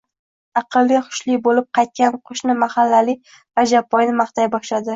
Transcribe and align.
aqlli-hushli 0.61 1.35
boʼlib 1.47 1.67
qaytgan 1.79 2.17
qoʼshni 2.31 2.57
mahallali 2.63 3.17
Rajabboyni 3.61 4.21
maqtay 4.27 4.53
boshladi. 4.59 4.89